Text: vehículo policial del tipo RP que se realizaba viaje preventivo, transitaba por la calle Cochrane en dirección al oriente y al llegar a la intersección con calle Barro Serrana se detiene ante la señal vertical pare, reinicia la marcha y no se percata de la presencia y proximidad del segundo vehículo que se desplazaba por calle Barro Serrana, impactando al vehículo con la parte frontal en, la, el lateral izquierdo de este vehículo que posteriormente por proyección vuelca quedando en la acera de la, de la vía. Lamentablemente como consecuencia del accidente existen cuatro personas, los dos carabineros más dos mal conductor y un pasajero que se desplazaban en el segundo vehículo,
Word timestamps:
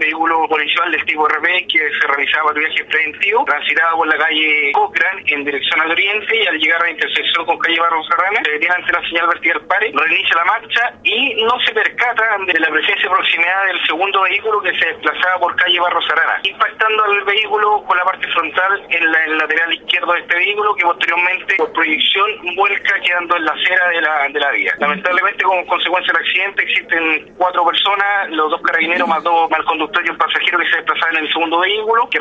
vehículo 0.00 0.48
policial 0.48 0.90
del 0.90 1.04
tipo 1.04 1.28
RP 1.28 1.66
que 1.68 1.78
se 1.78 2.06
realizaba 2.08 2.52
viaje 2.52 2.84
preventivo, 2.84 3.44
transitaba 3.44 3.96
por 3.96 4.08
la 4.08 4.16
calle 4.16 4.72
Cochrane 4.72 5.09
en 5.34 5.44
dirección 5.44 5.80
al 5.80 5.90
oriente 5.90 6.36
y 6.36 6.46
al 6.46 6.58
llegar 6.58 6.80
a 6.80 6.84
la 6.84 6.90
intersección 6.90 7.44
con 7.46 7.58
calle 7.58 7.80
Barro 7.80 8.02
Serrana 8.04 8.40
se 8.44 8.52
detiene 8.52 8.74
ante 8.74 8.92
la 8.92 9.02
señal 9.08 9.28
vertical 9.28 9.60
pare, 9.66 9.92
reinicia 9.94 10.36
la 10.36 10.44
marcha 10.44 10.92
y 11.04 11.42
no 11.44 11.58
se 11.60 11.72
percata 11.72 12.38
de 12.46 12.60
la 12.60 12.68
presencia 12.68 13.06
y 13.06 13.08
proximidad 13.08 13.64
del 13.66 13.86
segundo 13.86 14.22
vehículo 14.22 14.60
que 14.62 14.78
se 14.78 14.86
desplazaba 14.86 15.40
por 15.40 15.56
calle 15.56 15.80
Barro 15.80 16.02
Serrana, 16.02 16.40
impactando 16.42 17.04
al 17.04 17.24
vehículo 17.24 17.84
con 17.84 17.96
la 17.96 18.04
parte 18.04 18.28
frontal 18.28 18.86
en, 18.90 19.12
la, 19.12 19.24
el 19.24 19.38
lateral 19.38 19.72
izquierdo 19.74 20.12
de 20.12 20.20
este 20.20 20.36
vehículo 20.36 20.74
que 20.74 20.84
posteriormente 20.84 21.54
por 21.56 21.72
proyección 21.72 22.56
vuelca 22.56 23.00
quedando 23.00 23.36
en 23.36 23.44
la 23.44 23.52
acera 23.52 23.88
de 23.88 24.00
la, 24.00 24.28
de 24.28 24.40
la 24.40 24.50
vía. 24.50 24.72
Lamentablemente 24.78 25.44
como 25.44 25.66
consecuencia 25.66 26.12
del 26.12 26.22
accidente 26.22 26.62
existen 26.62 27.34
cuatro 27.36 27.64
personas, 27.64 28.30
los 28.30 28.50
dos 28.50 28.60
carabineros 28.62 29.08
más 29.08 29.22
dos 29.22 29.50
mal 29.50 29.64
conductor 29.64 30.04
y 30.04 30.10
un 30.10 30.18
pasajero 30.18 30.58
que 30.58 30.68
se 30.70 30.76
desplazaban 30.76 31.16
en 31.16 31.24
el 31.24 31.32
segundo 31.32 31.60
vehículo, 31.60 32.08